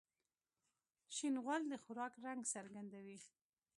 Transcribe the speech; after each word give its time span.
شین 1.15 1.35
غول 1.43 1.63
د 1.67 1.73
خوراک 1.83 2.13
رنګ 2.25 2.41
څرګندوي. 2.53 3.19